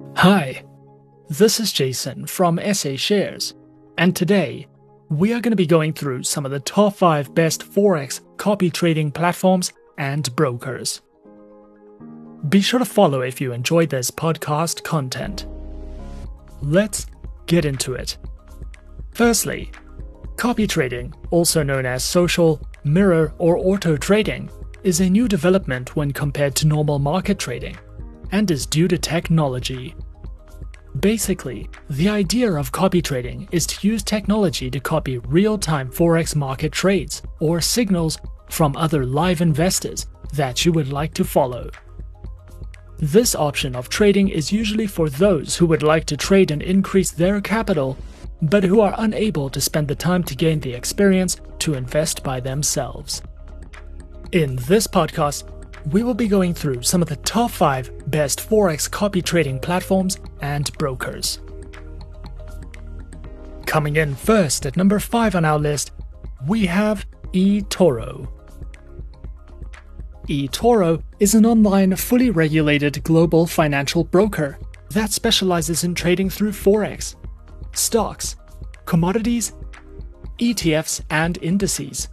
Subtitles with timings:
[0.00, 0.64] Hi,
[1.28, 3.54] this is Jason from SA Shares,
[3.98, 4.66] and today
[5.10, 8.70] we are going to be going through some of the top 5 best Forex copy
[8.70, 11.02] trading platforms and brokers.
[12.48, 15.46] Be sure to follow if you enjoyed this podcast content.
[16.62, 17.06] Let's
[17.44, 18.16] get into it.
[19.12, 19.70] Firstly,
[20.38, 24.50] copy trading, also known as social, mirror, or auto trading,
[24.82, 27.76] is a new development when compared to normal market trading
[28.32, 29.94] and is due to technology.
[30.98, 36.34] Basically, the idea of copy trading is to use technology to copy real time Forex
[36.34, 41.70] market trades or signals from other live investors that you would like to follow.
[42.98, 47.10] This option of trading is usually for those who would like to trade and increase
[47.10, 47.96] their capital,
[48.42, 52.40] but who are unable to spend the time to gain the experience to invest by
[52.40, 53.22] themselves.
[54.32, 55.44] In this podcast,
[55.86, 60.18] we will be going through some of the top 5 best Forex copy trading platforms
[60.40, 61.40] and brokers.
[63.66, 65.92] Coming in first at number 5 on our list,
[66.46, 68.28] we have eToro.
[70.28, 74.58] eToro is an online, fully regulated global financial broker
[74.90, 77.14] that specializes in trading through Forex,
[77.72, 78.36] stocks,
[78.86, 79.52] commodities,
[80.38, 82.08] ETFs, and indices.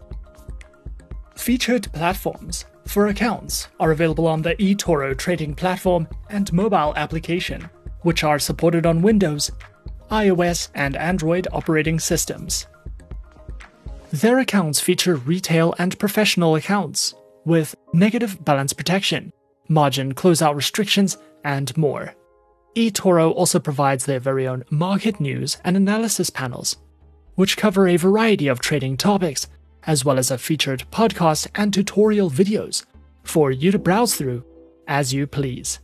[1.36, 7.70] Featured platforms for accounts are available on the eToro trading platform and mobile application,
[8.02, 9.52] which are supported on Windows,
[10.10, 12.68] iOS, and Android operating systems.
[14.12, 17.14] Their accounts feature retail and professional accounts
[17.46, 19.32] with negative balance protection,
[19.68, 22.14] margin closeout restrictions, and more.
[22.76, 26.78] eToro also provides their very own market news and analysis panels,
[27.36, 29.48] which cover a variety of trading topics
[29.88, 32.86] as well as a featured podcast and tutorial videos
[33.24, 34.44] for you to browse through
[34.88, 35.80] as you please.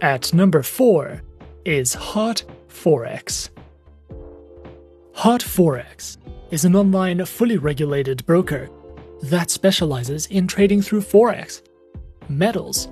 [0.00, 1.22] At number 4
[1.64, 3.50] is Hot Forex.
[5.14, 6.16] Hot Forex
[6.52, 8.70] is an online, fully regulated broker
[9.22, 11.62] that specializes in trading through Forex,
[12.28, 12.88] metals,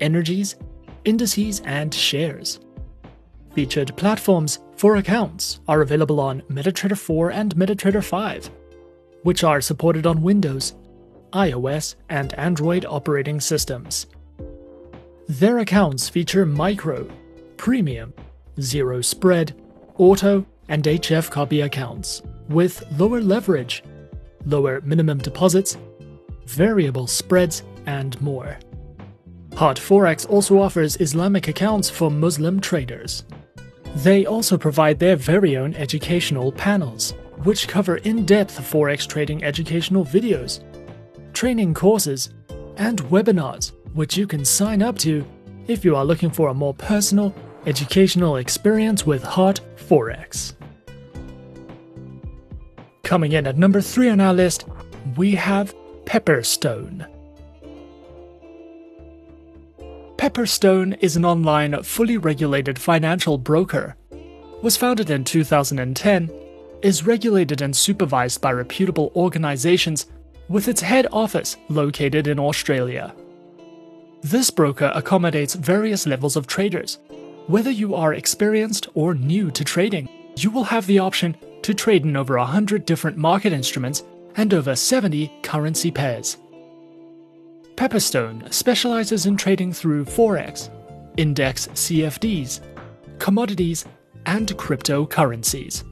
[0.00, 0.56] energies,
[1.04, 2.58] indices, and shares.
[3.58, 8.48] Featured platforms for accounts are available on MetaTrader 4 and MetaTrader 5,
[9.24, 10.76] which are supported on Windows,
[11.32, 14.06] iOS, and Android operating systems.
[15.26, 17.10] Their accounts feature micro,
[17.56, 18.14] premium,
[18.60, 19.60] zero spread,
[19.96, 23.82] auto, and HF copy accounts with lower leverage,
[24.46, 25.76] lower minimum deposits,
[26.46, 28.56] variable spreads, and more.
[29.56, 33.24] Hot Forex also offers Islamic accounts for Muslim traders.
[33.96, 40.04] They also provide their very own educational panels, which cover in depth Forex trading educational
[40.04, 40.60] videos,
[41.32, 42.30] training courses,
[42.76, 45.26] and webinars, which you can sign up to
[45.66, 47.34] if you are looking for a more personal,
[47.66, 50.54] educational experience with Hot Forex.
[53.02, 54.66] Coming in at number 3 on our list,
[55.16, 57.06] we have Pepperstone.
[60.28, 63.96] Pepperstone is an online, fully regulated financial broker.
[64.60, 66.30] Was founded in 2010,
[66.82, 70.04] is regulated and supervised by reputable organizations
[70.50, 73.14] with its head office located in Australia.
[74.20, 76.98] This broker accommodates various levels of traders.
[77.46, 82.04] Whether you are experienced or new to trading, you will have the option to trade
[82.04, 84.04] in over 100 different market instruments
[84.36, 86.36] and over 70 currency pairs.
[87.78, 90.68] Pepperstone specializes in trading through Forex,
[91.16, 92.58] index CFDs,
[93.20, 93.84] commodities,
[94.26, 95.84] and cryptocurrencies.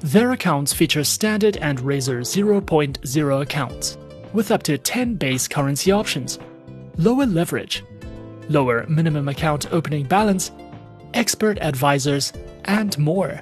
[0.00, 3.96] Their accounts feature standard and Razor 0.0 accounts,
[4.34, 6.38] with up to 10 base currency options,
[6.98, 7.82] lower leverage,
[8.50, 10.50] lower minimum account opening balance,
[11.14, 12.34] expert advisors,
[12.66, 13.40] and more.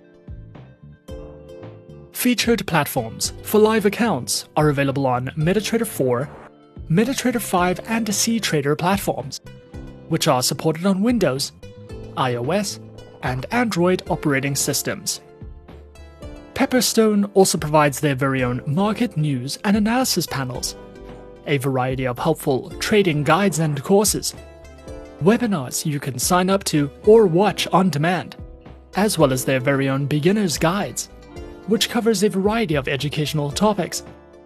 [2.12, 6.29] Featured platforms for live accounts are available on MetaTrader 4
[6.91, 9.43] MetaTrader 5 and CTrader platforms,
[10.08, 11.52] which are supported on Windows,
[12.17, 12.81] iOS,
[13.23, 15.20] and Android operating systems.
[16.55, 20.76] Pepperstone also provides their very own market news and analysis panels,
[21.46, 24.34] a variety of helpful trading guides and courses,
[25.23, 28.34] webinars you can sign up to or watch on demand,
[28.96, 31.08] as well as their very own beginner's guides,
[31.67, 34.05] which covers a variety of educational topics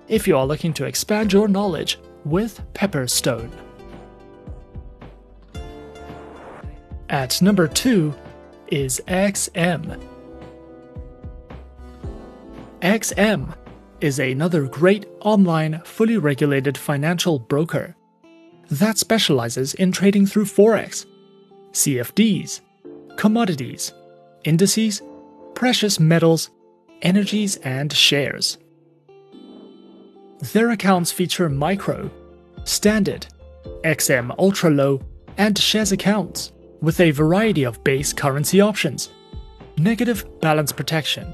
[0.09, 3.51] if you are looking to expand your knowledge with Pepperstone.
[7.09, 8.15] At number 2
[8.69, 10.01] is XM.
[12.81, 13.55] XM
[14.01, 17.95] is another great online, fully regulated financial broker
[18.71, 21.05] that specializes in trading through Forex,
[21.73, 22.61] CFDs,
[23.17, 23.93] commodities,
[24.45, 25.03] indices,
[25.55, 26.51] precious metals,
[27.03, 28.57] energies, and shares.
[30.51, 32.11] Their accounts feature micro,
[32.65, 33.27] standard,
[33.85, 35.01] XM ultra low,
[35.39, 36.51] and shares accounts
[36.81, 39.11] with a variety of base currency options,
[39.79, 41.33] negative balance protection,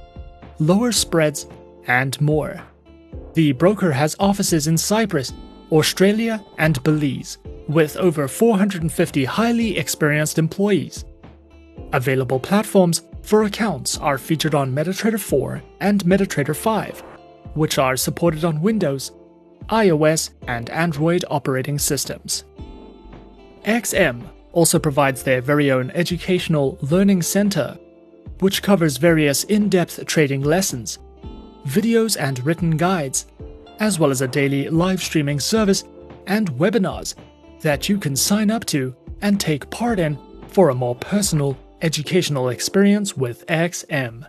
[0.59, 1.47] lower spreads,
[1.87, 2.61] and more.
[3.33, 5.33] The broker has offices in Cyprus,
[5.73, 11.07] Australia, and Belize, with over 450 highly experienced employees.
[11.95, 17.03] Available platforms for accounts are featured on MetaTrader 4 and MetaTrader 5,
[17.55, 19.13] which are supported on Windows,
[19.69, 22.45] iOS, and Android operating systems.
[23.65, 27.79] XM also provides their very own educational learning center,
[28.41, 30.99] which covers various in depth trading lessons,
[31.67, 33.27] videos, and written guides,
[33.81, 35.85] as well as a daily live streaming service
[36.27, 37.15] and webinars
[37.61, 40.19] that you can sign up to and take part in
[40.49, 44.27] for a more personal educational experience with XM.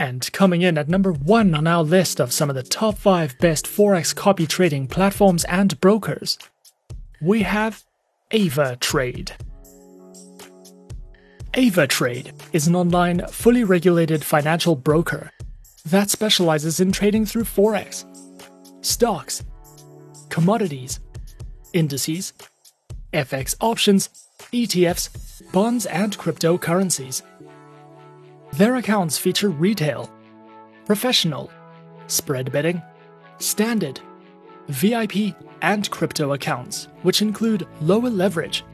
[0.00, 3.36] And coming in at number one on our list of some of the top 5
[3.38, 6.38] best Forex copy trading platforms and brokers,
[7.20, 7.84] we have
[8.30, 9.32] AvaTrade.
[11.52, 15.32] AvaTrade is an online, fully regulated financial broker
[15.84, 18.06] that specializes in trading through Forex,
[18.80, 19.44] stocks,
[20.30, 20.98] commodities,
[21.74, 22.32] indices,
[23.12, 24.08] FX options,
[24.50, 25.10] ETFs,
[25.52, 27.20] bonds, and cryptocurrencies.
[28.52, 30.10] Their accounts feature retail,
[30.84, 31.50] professional,
[32.08, 32.82] spread betting,
[33.38, 34.00] standard,
[34.68, 38.64] VIP, and crypto accounts, which include lower leverage,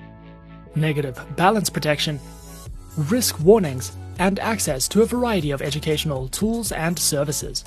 [0.75, 2.19] negative balance protection,
[2.96, 7.62] risk warnings, and access to a variety of educational tools and services.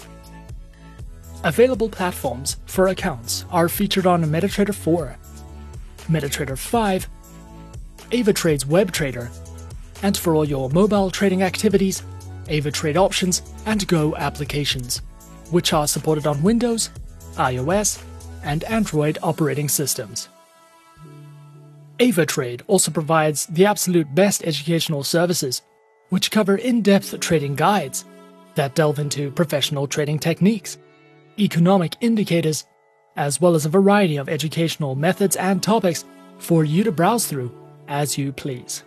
[1.44, 5.16] Available platforms for accounts are featured on MetaTrader 4,
[6.08, 7.10] MetaTrader 5,
[8.10, 9.30] AvaTrade's WebTrader,
[10.04, 12.04] and for all your mobile trading activities,
[12.46, 15.02] AvaTrade options and Go applications,
[15.52, 16.90] which are supported on Windows,
[17.36, 18.04] iOS,
[18.44, 20.30] and Android operating systems.
[22.00, 25.62] AvaTrade also provides the absolute best educational services,
[26.10, 28.06] which cover in depth trading guides
[28.56, 30.78] that delve into professional trading techniques,
[31.38, 32.66] economic indicators,
[33.16, 36.06] as well as a variety of educational methods and topics
[36.38, 37.52] for you to browse through
[37.88, 38.84] as you please.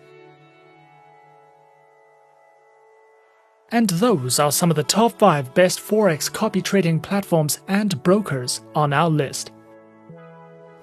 [3.73, 8.61] And those are some of the top 5 best Forex copy trading platforms and brokers
[8.75, 9.51] on our list.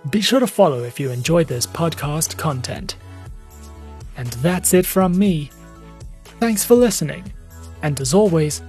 [0.10, 2.96] Be sure to follow if you enjoy this podcast content.
[4.18, 5.52] And that's it from me.
[6.40, 7.32] Thanks for listening,
[7.84, 8.64] and as always,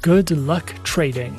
[0.00, 1.34] good luck trading.